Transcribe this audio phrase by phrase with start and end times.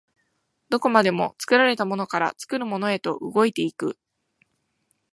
[0.69, 3.99] どこまでも作られたものから作るものへと動いて行く。